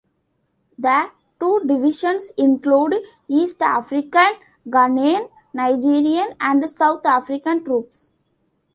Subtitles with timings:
[0.79, 4.33] The two divisions included East African,
[4.67, 8.11] Ghanaian, Nigerian, and South African troops.